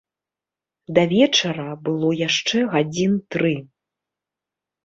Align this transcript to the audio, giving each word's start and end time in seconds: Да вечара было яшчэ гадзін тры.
Да 0.97 1.03
вечара 1.11 1.67
было 1.89 2.09
яшчэ 2.27 2.59
гадзін 2.73 3.13
тры. 3.37 3.55